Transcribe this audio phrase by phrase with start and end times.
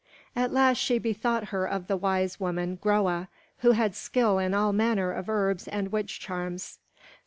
[0.35, 3.27] At last she bethought her of the wise woman, Groa,
[3.59, 6.79] who had skill in all manner of herbs and witch charms.